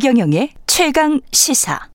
[0.00, 1.88] 최경영의 최강 시사.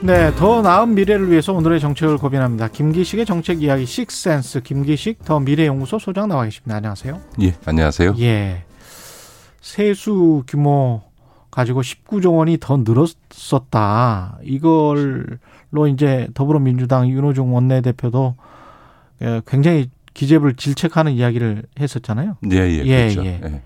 [0.00, 2.68] 네, 더 나은 미래를 위해서 오늘의 정책을 고민합니다.
[2.68, 6.76] 김기식의 정책 이야기 식센스 김기식 더 미래연구소 소장 나와 계십니다.
[6.76, 7.20] 안녕하세요.
[7.42, 8.14] 예, 안녕하세요.
[8.20, 8.64] 예.
[9.60, 11.02] 세수 규모
[11.50, 14.38] 가지고 19조 원이 더 늘었었다.
[14.44, 15.38] 이걸
[15.74, 18.36] 로 이제 더불어민주당 윤호중 원내대표도
[19.22, 22.36] 예, 굉장히 기재부를 질책하는 이야기를 했었잖아요.
[22.52, 23.24] 예, 예, 예, 그렇죠.
[23.24, 23.40] 예.
[23.44, 23.62] 예.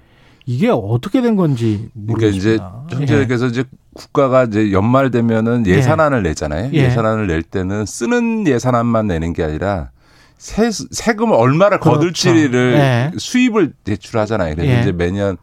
[0.46, 2.86] 이게 어떻게 된 건지 그러니까 이제 모르겠습니다.
[2.90, 5.72] 현재께서 이제 국가가 이제 연말 되면은 예.
[5.72, 6.70] 예산안을 내잖아요.
[6.72, 6.84] 예.
[6.84, 9.90] 예산안을 낼 때는 쓰는 예산안만 내는 게 아니라
[10.38, 11.98] 세, 세금을 얼마를 그렇죠.
[11.98, 13.12] 거둘지를 예.
[13.18, 14.54] 수입을 제출하잖아요.
[14.54, 14.80] 그래서 예.
[14.80, 15.36] 이제 매년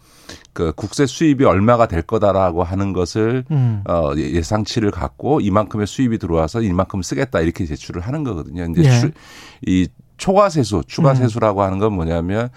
[0.55, 3.83] 그 국세 수입이 얼마가 될 거다라고 하는 것을 음.
[3.87, 8.65] 어, 예- 예상치를 갖고 이만큼의 수입이 들어와서 이만큼 쓰겠다 이렇게 제출을 하는 거거든요.
[8.71, 8.99] 이제 예.
[9.01, 9.11] 추-
[9.67, 12.47] 이 초과세수, 추가세수라고 하는 건 뭐냐면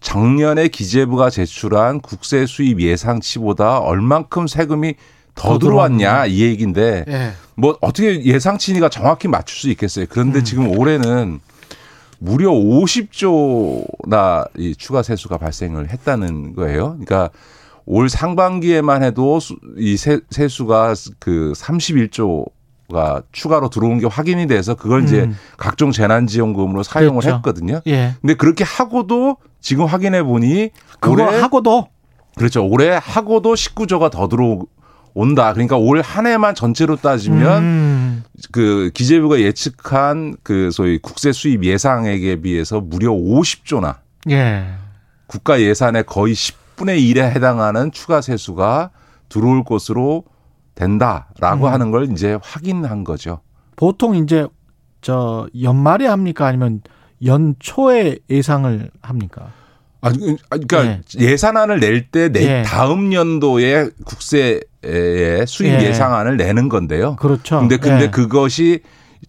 [0.00, 4.94] 작년에 기재부가 제출한 국세 수입 예상치보다 얼만큼 세금이
[5.34, 6.26] 더, 더 들어왔냐 들어왔냐.
[6.26, 7.30] 이 얘기인데 예.
[7.56, 10.04] 뭐 어떻게 예상치니까 정확히 맞출 수 있겠어요.
[10.10, 10.44] 그런데 음.
[10.44, 11.40] 지금 올해는
[12.18, 16.90] 무려 50조나 이 추가 세수가 발생을 했다는 거예요.
[16.90, 17.30] 그러니까
[17.86, 25.04] 올 상반기에만 해도 수- 이 세, 세수가 그 31조가 추가로 들어온 게 확인이 돼서 그걸
[25.04, 25.36] 이제 음.
[25.56, 27.36] 각종 재난지원금으로 사용을 그렇죠.
[27.36, 27.80] 했거든요.
[27.86, 28.14] 예.
[28.20, 31.88] 근데 그렇게 하고도 지금 확인해 보니 그거 올해 하고도
[32.36, 32.66] 그렇죠.
[32.66, 34.66] 올해 하고도 19조가 더 들어온
[35.34, 35.52] 다.
[35.52, 38.24] 그러니까 올 한 해만 전체로 따지면 음.
[38.52, 43.96] 그 기재부가 예측한 그 소위 국세 수입 예상액에 비해서 무려 50조나
[44.30, 44.66] 예.
[45.26, 48.90] 국가 예산의 거의 10분의 1에 해당하는 추가 세수가
[49.28, 50.24] 들어올 것으로
[50.74, 51.72] 된다라고 음.
[51.72, 53.40] 하는 걸 이제 확인한 거죠.
[53.76, 54.46] 보통 이제
[55.00, 56.80] 저 연말에 합니까 아니면
[57.24, 59.50] 연초에 예상을 합니까?
[60.00, 62.62] 아, 그러니까 예산안을 낼때 예.
[62.64, 65.86] 다음 연도에 국세의 수입 예.
[65.88, 65.92] 예.
[65.92, 67.16] 상안을 내는 건데요.
[67.16, 67.60] 그렇죠.
[67.60, 68.10] 근데 근데 예.
[68.10, 68.80] 그것이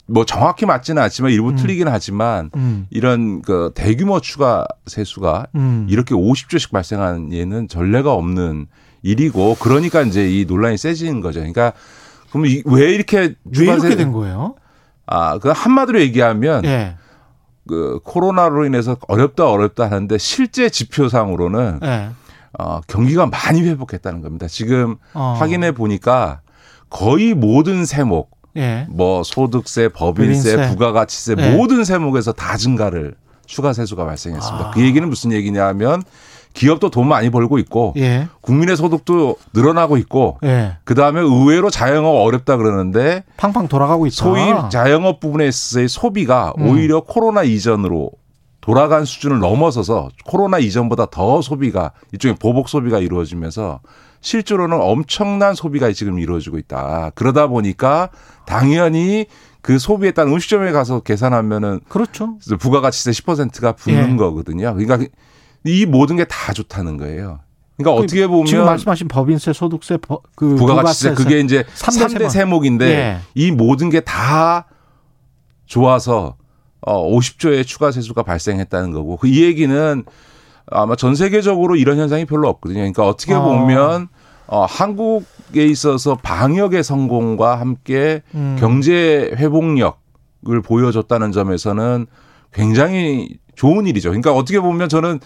[0.06, 1.56] 뭐 정확히 맞지는 않지만 일부 음.
[1.56, 2.85] 틀리긴 하지만 음.
[2.91, 5.88] 이런 그 대규모 추가 세수가 음.
[5.90, 8.68] 이렇게 50조씩 발생한 예는 전례가 없는
[9.01, 11.40] 일이고 그러니까 이제 이 논란이 세지는 거죠.
[11.40, 11.74] 그러니까
[12.30, 14.56] 그럼 이- 왜 이렇게 왜 이렇게 세- 된 거예요?
[15.07, 16.96] 아, 그 한마디로 얘기하면 예.
[17.69, 22.09] 그 코로나로 인해서 어렵다 어렵다 하는데 실제 지표상으로는 예.
[22.57, 24.47] 어, 경기가 많이 회복했다는 겁니다.
[24.47, 25.35] 지금 어.
[25.38, 26.41] 확인해 보니까
[26.90, 28.88] 거의 모든 세목 예.
[28.90, 30.74] 뭐 소득세, 법인세, 법인세.
[30.74, 31.56] 부가가치세 네.
[31.56, 33.13] 모든 세목에서 다 증가를
[33.46, 34.68] 추가 세수가 발생했습니다.
[34.69, 34.72] 아.
[34.72, 36.01] 그 얘기는 무슨 얘기냐면
[36.54, 38.28] 기업도 돈 많이 벌고 있고 예.
[38.42, 40.78] 국민의 소득도 늘어나고 있고 예.
[40.84, 44.16] 그 다음에 의외로 자영업 어렵다 그러는데 팡팡 돌아가고 있다.
[44.16, 46.68] 소위 자영업 부분에 있어서의 소비가 음.
[46.68, 48.12] 오히려 코로나 이전으로
[48.62, 53.80] 돌아간 수준을 넘어서서 코로나 이전보다 더 소비가 일종의 보복 소비가 이루어지면서
[54.22, 57.12] 실제로는 엄청난 소비가 지금 이루어지고 있다.
[57.16, 58.10] 그러다 보니까
[58.46, 59.28] 당연히
[59.62, 62.38] 그 소비에 따른 음식점에 가서 계산하면은 그렇죠.
[62.60, 64.16] 부가가치세 10%가 붙는 예.
[64.18, 64.76] 거거든요.
[64.76, 65.10] 그러니까
[65.66, 67.40] 이 모든 게 다 좋다는 거예요.
[67.78, 72.09] 그러니까 그 어떻게 보면 지금 말씀하신 법인세, 소득세, 버- 그 부가가치세 그게 이제 삼대 3대
[72.18, 72.31] 세목.
[72.31, 73.18] 세목인데 예.
[73.36, 74.66] 이 모든 게 다
[75.66, 76.36] 좋아서
[76.81, 80.03] 어 50조의 추가 세수가 발생했다는 거고 그 이 얘기는
[80.72, 82.80] 아마 전 세계적으로 이런 현상이 별로 없거든요.
[82.80, 83.42] 그러니까 어떻게 어.
[83.42, 84.08] 보면
[84.48, 88.58] 어 한국에 있어서 방역의 성공과 함께 음.
[88.59, 92.08] 경제 회복력을 보여줬다는 점에서는
[92.53, 94.09] 굉장히 좋은 일이죠.
[94.09, 95.19] 그러니까 어떻게 보면 저는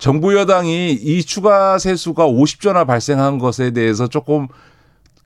[0.00, 4.48] 정부 여당이 이 추가 세수가 50조나 발생한 것에 대해서 조금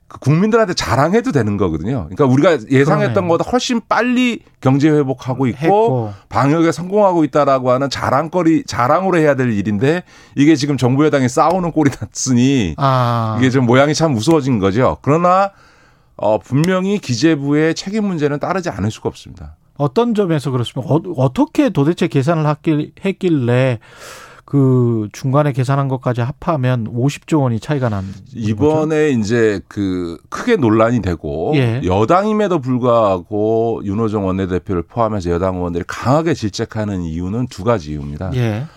[0.07, 2.07] 그 국민들한테 자랑해도 되는 거거든요.
[2.09, 3.27] 그러니까 우리가 예상했던 그러네.
[3.27, 6.13] 것보다 훨씬 빨리 경제 회복하고 있고 했고.
[6.29, 10.03] 방역에 성공하고 있다라고 하는 자랑거리 자랑으로 해야 될 일인데
[10.35, 13.37] 이게 지금 정부 여당이 싸우는 꼴이 났으니 아.
[13.39, 14.97] 이게 좀 모양이 참 무서워진 거죠.
[15.01, 15.51] 그러나
[16.17, 19.55] 어 분명히 기재부의 책임 문제는 따르지 않을 수가 없습니다.
[19.77, 20.93] 어떤 점에서 그렇습니까?
[21.17, 23.79] 어, 떻게 도대체 계산을 했길, 했길래
[24.45, 28.21] 그 중간에 계산한 것까지 합하면 50조 원이 차이가 난 거죠?
[28.35, 31.81] 이번에 이제 그 크게 논란이 되고 예.
[31.83, 38.31] 여당임에도 불구하고 윤호정 원내대표를 포함해서 여당 의원들이 강하게 질책하는 이유는 두 가지 이유입니다.
[38.35, 38.67] 예.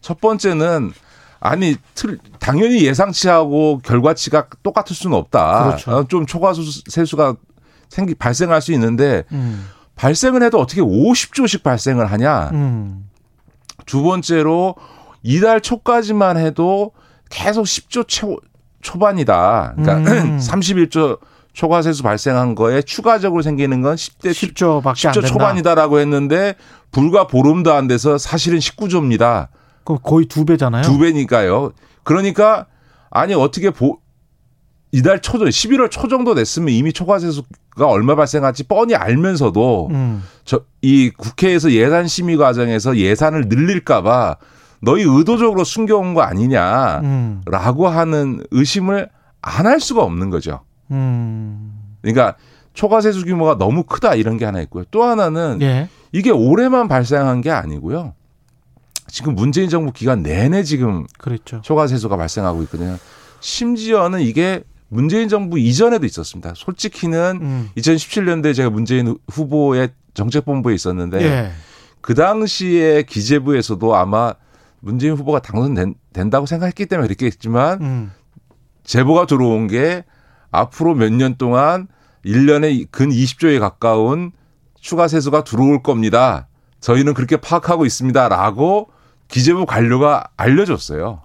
[0.00, 0.92] 첫 번째는
[1.40, 5.64] 아니 틀 당연히 예상치하고 결과치가 똑같을 수는 없다.
[5.64, 5.90] 그렇죠.
[5.90, 7.36] 어, 좀 초과수 세수가
[7.90, 9.66] 생기 발생할 수 있는데 음.
[9.94, 12.50] 발생을 해도 어떻게 50조씩 발생을 하냐?
[12.54, 13.10] 음.
[13.84, 14.74] 두 번째로
[15.22, 16.92] 이달 초까지만 해도
[17.30, 18.38] 계속 10조 초,
[18.80, 19.74] 초반이다.
[19.76, 20.38] 그러니까 음.
[20.40, 21.18] 31조
[21.52, 25.28] 초과세수 발생한 거에 추가적으로 생기는 건 10대 10조 밖에 안 10조 된다.
[25.28, 26.54] 초반이다라고 했는데
[26.92, 29.48] 불과 보름도 안 돼서 사실은 19조입니다.
[29.84, 30.82] 그럼 거의 두 배잖아요.
[30.82, 31.72] 두 배니까요.
[32.04, 32.66] 그러니까
[33.10, 33.98] 아니 어떻게 보
[34.92, 40.22] 이달 초 11월 초 정도 됐으면 이미 초과세수가 얼마 발생할지 뻔히 알면서도 음.
[40.44, 44.36] 저이 국회에서 예산 심의 과정에서 예산을 늘릴까봐
[44.80, 47.02] 너희 의도적으로 숨겨온 거 아니냐라고
[47.86, 47.92] 음.
[47.92, 49.08] 하는 의심을
[49.40, 50.60] 안 할 수가 없는 거죠.
[50.90, 51.72] 음.
[52.02, 52.36] 그러니까
[52.74, 54.84] 초과 세수 규모가 너무 크다 이런 게 하나 있고요.
[54.90, 55.88] 또 하나는 예.
[56.12, 58.14] 이게 올해만 발생한 게 아니고요.
[59.08, 61.60] 지금 문재인 정부 기간 내내 지금 그랬죠.
[61.62, 62.98] 초과 세수가 발생하고 있거든요.
[63.40, 66.52] 심지어는 이게 문재인 정부 이전에도 있었습니다.
[66.56, 67.70] 솔직히는 음.
[67.76, 71.50] 2017년도에 제가 문재인 후보의 정책본부에 있었는데 예.
[72.00, 74.34] 그 당시에 기재부에서도 아마
[74.80, 78.12] 문재인 후보가 당선된다고 생각했기 때문에 그렇게 했지만 음.
[78.84, 80.04] 제보가 들어온 게
[80.50, 81.88] 앞으로 몇 년 동안
[82.24, 84.32] 1년에 근 20조에 가까운
[84.80, 86.48] 추가 세수가 들어올 겁니다.
[86.80, 88.88] 저희는 그렇게 파악하고 있습니다 라고
[89.28, 91.22] 기재부 관료가 알려줬어요.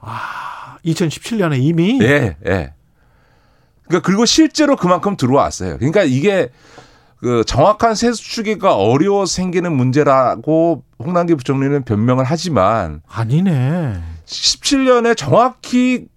[0.86, 2.74] 2017년에 이미 예, 예.
[3.88, 5.78] 그러니까 그리고 실제로 그만큼 들어왔어요.
[5.78, 6.50] 그러니까 이게
[7.18, 14.02] 그 정확한 세수 추계가 어려워 생기는 문제라고 홍남기 부총리는 변명을 하지만 아니네.
[14.26, 16.08] 17년에 정확히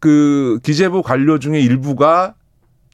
[0.00, 2.34] 그 기재부 관료 중에 일부가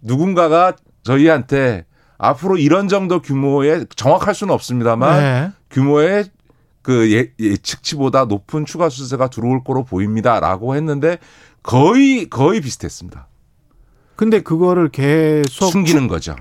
[0.03, 1.85] 누군가가 저희한테
[2.19, 5.53] 앞으로 이런 정도 규모의 정확할 수는 없습니다만 네.
[5.71, 6.25] 규모의
[6.83, 11.19] 그 예, 예측치보다 높은 추가 수세가 들어올 거로 보입니다라고 했는데
[11.63, 13.29] 거의 거의 비슷했습니다.
[14.17, 16.37] 근데 그거를 계속 숨기는 거죠.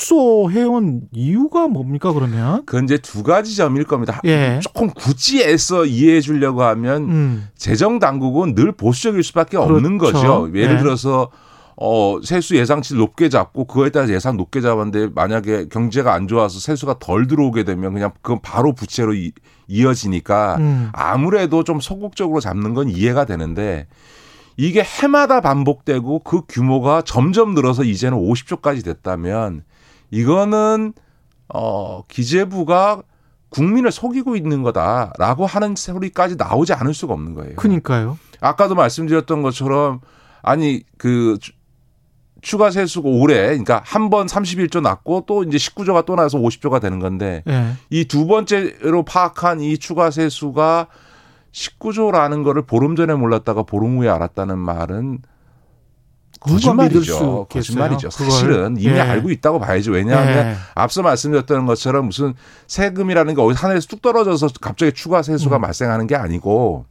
[0.00, 2.64] 축소해온 이유가 뭡니까 그러면?
[2.64, 4.20] 그건 이제 두 가지 점일 겁니다.
[4.24, 4.58] 예.
[4.62, 7.48] 조금 굳이 애써 이해해 주려고 하면 음.
[7.56, 10.16] 재정 당국은 늘 보수적일 수밖에 없는 그렇죠.
[10.16, 10.50] 거죠.
[10.54, 10.82] 예를 네.
[10.82, 11.30] 들어서
[11.76, 16.96] 어 세수 예상치를 높게 잡고 그거에 따라 예산 높게 잡았는데 만약에 경제가 안 좋아서 세수가
[16.98, 19.32] 덜 들어오게 되면 그냥 그건 바로 부채로 이,
[19.68, 20.90] 이어지니까 음.
[20.92, 23.86] 아무래도 좀 소극적으로 잡는 건 이해가 되는데
[24.58, 29.62] 이게 해마다 반복되고 그 규모가 점점 늘어서 이제는 50조까지 됐다면
[30.10, 30.92] 이거는
[31.52, 33.02] 어 기재부가
[33.48, 37.56] 국민을 속이고 있는 거다라고 하는 소리까지 나오지 않을 수가 없는 거예요.
[37.56, 38.18] 그니까요.
[38.40, 40.00] 아까도 말씀드렸던 것처럼
[40.42, 41.52] 아니 그 추-
[42.42, 46.98] 추가 세수가 올해 그러니까 한 번 31조 났고 또 이제 19조가 또 나서 50조가 되는
[47.00, 47.72] 건데 예.
[47.90, 50.86] 이두 번째로 파악한 이 추가 세수가
[51.52, 55.18] 19조라는 거를 보름 전에 몰랐다가 보름 후에 알았다는 말은
[56.40, 57.46] 거짓말이죠.
[57.50, 58.08] 거짓말이죠.
[58.08, 58.30] 그걸?
[58.30, 59.00] 사실은 이미 예.
[59.00, 59.92] 알고 있다고 봐야죠.
[59.92, 60.56] 왜냐하면 예.
[60.74, 62.34] 앞서 말씀드렸던 것처럼 무슨
[62.66, 65.60] 세금이라는 게 어디 하늘에서 뚝 떨어져서 갑자기 추가 세수가 음.
[65.60, 66.86] 발생하는 게 아니고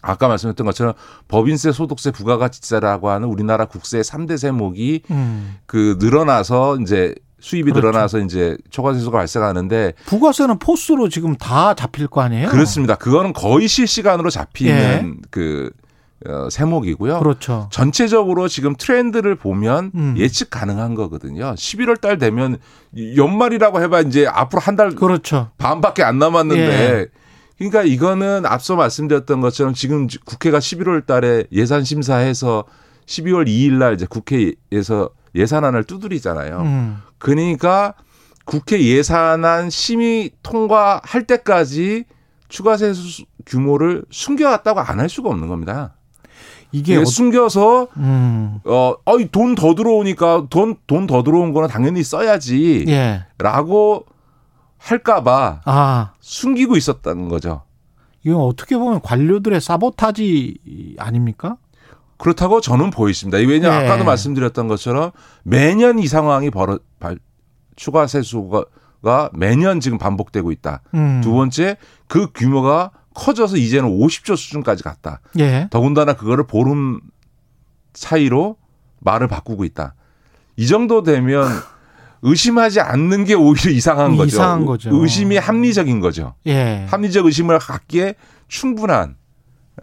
[0.00, 0.94] 아까 말씀드렸던 것처럼
[1.28, 5.56] 법인세, 소득세, 부가가치세라고 하는 우리나라 국세의 3대 세목이 음.
[5.66, 7.88] 그 늘어나서 이제 수입이 그렇죠.
[7.88, 12.48] 늘어나서 이제 초과세수가 발생하는데 부가세는 포스로 지금 다 잡힐 거 아니에요?
[12.48, 12.94] 그렇습니다.
[12.94, 15.22] 그거는 거의 실시간으로 잡히는 예.
[15.30, 15.83] 그 어,
[16.50, 17.18] 세목이고요.
[17.18, 17.68] 그렇죠.
[17.70, 20.14] 전체적으로 지금 트렌드를 보면 음.
[20.16, 21.54] 예측 가능한 거거든요.
[21.54, 22.58] 11월 달 되면
[23.16, 25.50] 연말이라고 해봐 이제 앞으로 한달 그렇죠.
[25.58, 27.06] 반밖에 안 남았는데 예.
[27.58, 32.64] 그러니까 이거는 앞서 말씀드렸던 것처럼 지금 국회가 11월 달에 예산 심사해서
[33.06, 36.60] 12월 2일 날 이제 국회에서 예산안을 두드리잖아요.
[36.60, 36.96] 음.
[37.18, 37.94] 그러니까
[38.44, 42.04] 국회 예산안 심의 통과할 때까지
[42.48, 45.94] 추가 세수 규모를 숨겨왔다고 안 할 수가 없는 겁니다.
[46.74, 48.58] 이게 어, 숨겨서 음.
[48.64, 52.86] 어, 어이 돈 더 들어오니까 돈 돈 더 들어온 거는 당연히 써야지라고
[54.08, 54.14] 예.
[54.78, 57.62] 할까 봐 아, 숨기고 있었다는 거죠.
[58.24, 61.56] 이건 어떻게 보면 관료들의 사보타지 아닙니까?
[62.18, 63.38] 그렇다고 저는 보이십니다.
[63.38, 63.84] 왜냐 면 네.
[63.86, 65.10] 아까도 말씀드렸던 것처럼
[65.42, 67.18] 매년 이 상황이 벌어 발-
[67.76, 68.64] 추가 세수가
[69.02, 70.80] 가 매년 지금 반복되고 있다.
[70.94, 71.20] 음.
[71.22, 71.76] 두 번째
[72.08, 75.20] 그 규모가 커져서 이제는 50조 수준까지 갔다.
[75.38, 75.68] 예.
[75.70, 77.00] 더군다나 그거를 보름
[77.94, 78.56] 사이로
[79.00, 79.94] 말을 바꾸고 있다.
[80.56, 81.48] 이 정도 되면
[82.22, 84.36] 의심하지 않는 게 오히려 이상한 거죠.
[84.36, 84.90] 이상한 거죠.
[84.92, 86.34] 의심이 합리적인 거죠.
[86.46, 86.86] 예.
[86.88, 88.14] 합리적 의심을 갖기에
[88.48, 89.16] 충분한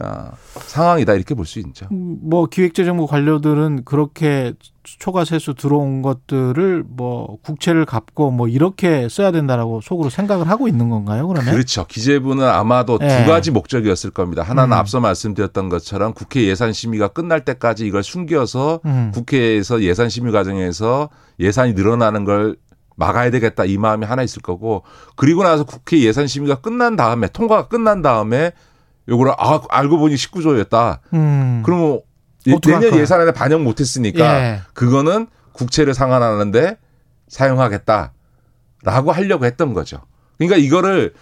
[0.00, 1.86] 아, 상황이다 이렇게 볼 수 있죠.
[1.92, 9.30] 음, 뭐 기획재정부 관료들은 그렇게 초과 세수 들어온 것들을 뭐 국채를 갚고 뭐 이렇게 써야
[9.30, 11.28] 된다라고 속으로 생각을 하고 있는 건가요?
[11.28, 11.52] 그러면?
[11.52, 11.86] 그렇죠.
[11.86, 13.06] 기재부는 아마도 예.
[13.22, 14.42] 두 가지 목적이었을 겁니다.
[14.42, 14.78] 하나는 음.
[14.78, 19.10] 앞서 말씀드렸던 것처럼 국회 예산 심의가 끝날 때까지 이걸 숨겨서 음.
[19.14, 22.56] 국회에서 예산 심의 과정에서 예산이 늘어나는 걸
[22.96, 24.82] 막아야 되겠다 이 마음이 하나 있을 거고
[25.16, 28.52] 그리고 나서 국회 예산 심의가 끝난 다음에 통과가 끝난 다음에
[29.08, 30.98] 요거를 아 알고 보니 19조였다.
[31.14, 31.62] 음.
[31.64, 32.00] 그러면
[32.46, 32.98] 예- 어떡할 내년?
[32.98, 34.60] 예산안에 반영 못했으니까 예.
[34.74, 36.76] 그거는 국채를 상환하는데
[37.28, 39.98] 사용하겠다라고 하려고 했던 거죠.
[40.38, 41.14] 그러니까 이거를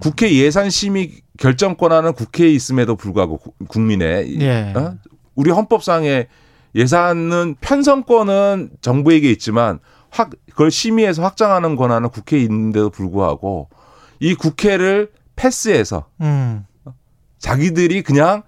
[0.00, 4.72] 국회 예산심의 결정권하는 국회에 있음에도 불구하고 구- 국민의 예.
[4.76, 4.94] 어?
[5.34, 6.28] 우리 헌법상의
[6.74, 9.78] 예산은 편성권은 정부에게 있지만
[10.10, 13.68] 확 그걸 심의해서 확장하는 권한은 국회에 있는데도 불구하고
[14.20, 16.64] 이 국회를 패스해서 음.
[17.38, 18.42] 자기들이 그냥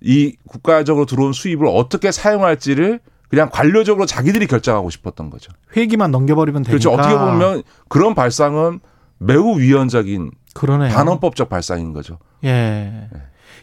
[0.00, 5.52] 이 국가적으로 들어온 수입을 어떻게 사용할지를 그냥 관료적으로 자기들이 결정하고 싶었던 거죠.
[5.76, 6.70] 회기만 넘겨버리면 되니까.
[6.70, 6.92] 그렇죠.
[6.92, 8.80] 어떻게 보면 그런 발상은
[9.18, 10.92] 매우 위헌적인 그러네요.
[10.92, 12.18] 반헌법적 발상인 거죠.
[12.44, 13.08] 예.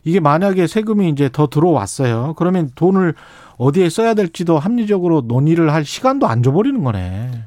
[0.03, 2.35] 이게 만약에 세금이 이제 더 들어왔어요.
[2.37, 3.15] 그러면 돈을
[3.57, 7.43] 어디에 써야 될지도 합리적으로 논의를 할 시간도 안 줘버리는 거네.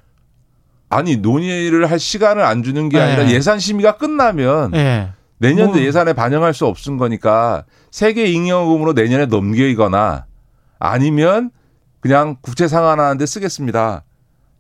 [0.90, 3.04] 아니 논의를 할 시간을 안 주는 게 네.
[3.04, 5.10] 아니라 예산 심의가 끝나면 예.
[5.40, 10.26] 내년도 뭐- 예산에 반영할 수 없은 거니까 세계 잉여금으로 내년에 넘기거나
[10.78, 11.50] 아니면
[12.00, 14.04] 그냥 국채 상환하는데 쓰겠습니다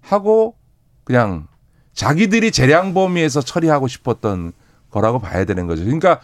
[0.00, 0.56] 하고
[1.04, 1.46] 그냥
[1.92, 4.52] 자기들이 재량 범위에서 처리하고 싶었던
[4.90, 5.84] 거라고 봐야 되는 거죠.
[5.84, 6.20] 그러니까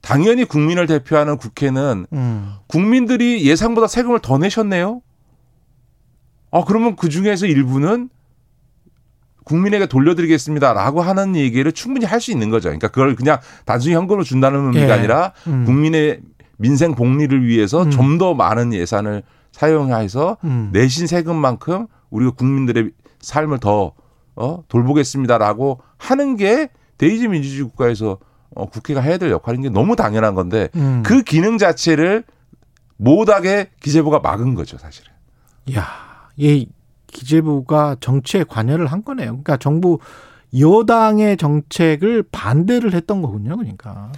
[0.00, 2.54] 당연히 국민을 대표하는 국회는 음.
[2.66, 5.00] 국민들이 예상보다 세금을 더 내셨네요.
[6.50, 8.08] 아 그러면 그 중에서 일부는
[9.44, 12.68] 국민에게 돌려드리겠습니다라고 하는 얘기를 충분히 할 수 있는 거죠.
[12.68, 14.92] 그러니까 그걸 그냥 단순히 현금으로 준다는 의미가 예.
[14.92, 15.64] 아니라 음.
[15.64, 16.20] 국민의
[16.56, 17.90] 민생 복리를 위해서 음.
[17.90, 20.70] 좀더 많은 예산을 사용해서 음.
[20.72, 23.92] 내신 세금만큼 우리가 국민들의 삶을 더
[24.36, 26.68] 어, 돌보겠습니다라고 하는 게
[26.98, 28.18] 대의제 민주주의 국가에서
[28.54, 31.02] 어, 국회가 해야 될 역할인 게 너무 당연한 건데 음.
[31.04, 32.24] 그 기능 자체를
[32.96, 35.10] 못하게 기재부가 막은 거죠, 사실은.
[35.74, 35.86] 야,
[36.36, 36.68] 이
[37.12, 39.26] 기재부가 정치에 관여를 한 거네요.
[39.28, 39.98] 그러니까 정부
[40.58, 43.56] 여당의 정책을 반대를 했던 거군요.
[43.56, 44.10] 그러니까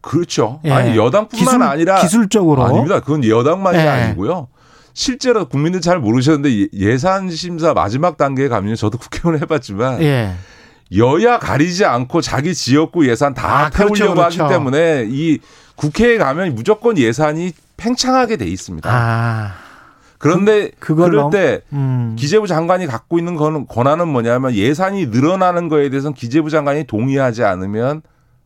[0.00, 0.60] 그렇죠.
[0.64, 0.70] 예.
[0.70, 3.00] 아니 여당뿐만 기술- 아니라 기술적으로 아닙니다.
[3.00, 3.88] 그건 여당만이 예.
[3.88, 4.48] 아니고요.
[4.92, 10.34] 실제로 국민들 잘 모르셨는데 예- 예산 심사 마지막 단계에 가면 저도 국회의원 해봤지만 예.
[10.96, 14.44] 여야 가리지 않고 자기 지역구 예산 다 아, 그렇죠, 태우려고 그렇죠.
[14.44, 15.38] 하기 때문에 이
[15.74, 18.88] 국회에 가면 무조건 예산이 팽창하게 돼 있습니다.
[18.88, 19.52] 아,
[20.24, 22.16] 그런데 그- 그걸 그럴 넘- 때 음.
[22.18, 28.00] 기재부 장관이 갖고 있는 건- 권한은 뭐냐면 예산이 늘어나는 거에 대해서는 기재부 장관이 동의하지 않으면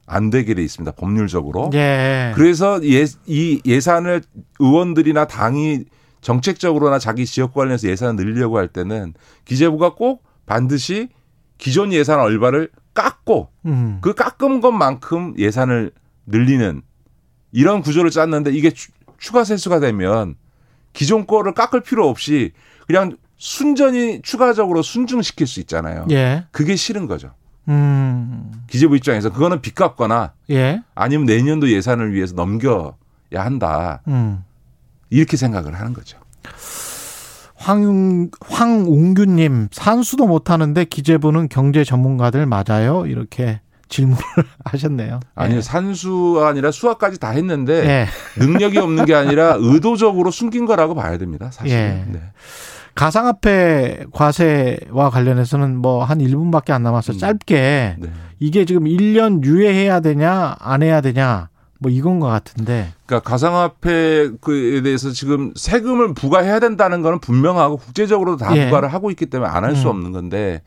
[0.07, 0.93] 안 되게 돼 있습니다.
[0.97, 1.71] 법률적으로.
[1.75, 2.33] 예.
[2.35, 4.23] 그래서 예, 이 예산을
[4.59, 5.85] 의원들이나 당이
[6.21, 11.09] 정책적으로나 자기 지역 관련해서 예산을 늘리려고 할 때는 기재부가 꼭 반드시
[11.59, 13.99] 기존 예산 얼마를 깎고 음.
[14.01, 15.93] 그 깎은 것만큼 예산을
[16.27, 16.83] 늘리는
[17.53, 20.35] 이런 구조를 짰는데 이게 추, 추가 세수가 되면
[20.99, 22.51] 기존 거를 깎을 필요 없이
[22.89, 26.09] 그냥 순전히 추가적으로 순증시킬 수 있잖아요.
[26.11, 26.45] 예.
[26.51, 27.31] 그게 싫은 거죠.
[27.69, 28.51] 음.
[28.67, 30.83] 기재부 입장에서 그거는 빚 갚거나 예.
[30.97, 32.91] 아니면 내년도 예산을 위해서 넘겨야
[33.37, 34.03] 한다.
[34.09, 34.43] 음.
[35.09, 36.19] 이렇게 생각을 하는 거죠.
[37.55, 43.07] 황, 황웅규님, 산수도 못하는데 기재부는 경제 전문가들 맞아요?
[43.07, 44.23] 이렇게 질문을
[44.65, 45.21] 하셨네요.
[45.35, 48.07] 아니요, 산수가 아니라 수학까지 다 했는데 예.
[48.43, 51.51] 능력이 없는 게 아니라 의도적으로 숨긴 거라고 봐야 됩니다.
[51.53, 51.73] 사실.
[51.77, 52.05] 예.
[52.09, 52.21] 네.
[52.95, 57.19] 가상화폐 과세와 관련해서는 뭐 한 1분밖에 안 남아서 음.
[57.19, 58.09] 짧게 네.
[58.41, 62.93] 이게 지금 1년 유예해야 되냐, 안 해야 되냐, 뭐 이건 것 같은데.
[63.07, 64.31] 그러니까 가상화폐에
[64.83, 68.65] 대해서 지금 세금을 부과해야 된다는 거는 분명하고 국제적으로 다 예.
[68.67, 69.91] 부과를 하고 있기 때문에 안 할수 음.
[69.91, 70.63] 없는 건데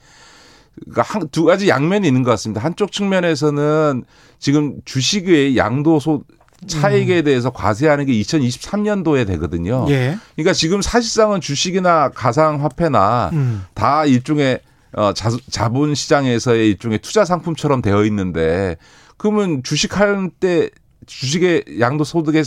[0.82, 2.62] 그러니까 한, 두 가지 양면이 있는 것 같습니다.
[2.62, 4.04] 한쪽 측면에서는
[4.40, 6.24] 지금 주식의 양도소
[6.68, 9.86] 차익에 대해서 과세하는 게 2023년도에 되거든요.
[9.86, 9.90] 음.
[9.90, 10.18] 예.
[10.36, 13.66] 그러니까 지금 사실상은 주식이나 가상화폐나 음.
[13.74, 14.60] 다 일종의
[14.94, 18.78] 어, 자, 자본 시장에서의 일종의 투자 상품처럼 되어 있는데
[19.18, 20.70] 그러면 주식할 때
[21.06, 22.44] 주식의 양도 소득에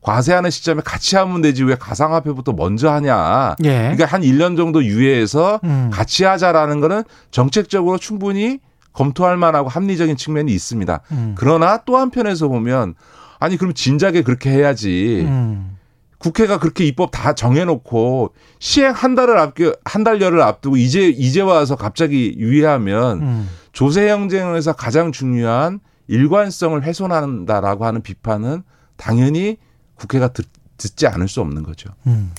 [0.00, 3.56] 과세하는 시점에 같이 하면 되지 왜 가상화폐부터 먼저 하냐.
[3.64, 3.78] 예.
[3.94, 5.90] 그러니까 한 1년 정도 유예해서 음.
[5.92, 8.60] 같이 하자라는 거는 정책적으로 충분히
[8.92, 11.00] 검토할 만하고 합리적인 측면이 있습니다.
[11.12, 11.34] 음.
[11.36, 12.94] 그러나 또 한편에서 보면
[13.38, 15.24] 아니 그럼 진작에 그렇게 해야지.
[15.26, 15.76] 음.
[16.18, 21.76] 국회가 그렇게 입법 다 정해놓고 시행 한 달을 앞두 한 달여를 앞두고 이제 이제 와서
[21.76, 23.48] 갑자기 유예하면 음.
[23.72, 25.78] 조세 형제에서 가장 중요한
[26.08, 28.64] 일관성을 훼손한다라고 하는 비판은
[28.96, 29.58] 당연히
[29.98, 30.46] 국회가 듣,
[30.78, 31.90] 듣지 않을 수 없는 거죠.
[32.06, 32.32] 음.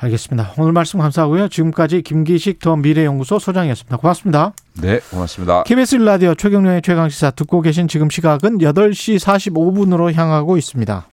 [0.00, 0.52] 알겠습니다.
[0.58, 1.48] 오늘 말씀 감사하고요.
[1.48, 3.96] 지금까지 김기식 더 미래연구소 소장이었습니다.
[3.96, 4.52] 고맙습니다.
[4.80, 5.64] 네, 고맙습니다.
[5.64, 11.06] KBS 라디오 최경련의 최강시사 듣고 계신 지금 시각은 8시 45분으로 향하고 있습니다.